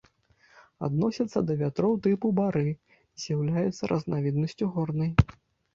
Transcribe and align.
Адносіцца 0.87 1.43
да 1.49 1.57
вятроў 1.61 1.93
тыпу 2.07 2.33
бары, 2.41 2.67
з'яўляецца 3.27 3.83
разнавіднасцю 3.95 4.65
горнай. 4.77 5.11